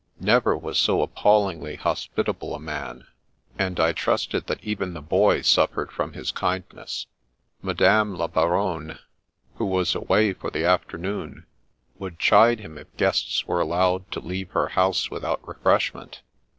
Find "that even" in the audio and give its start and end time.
4.47-4.95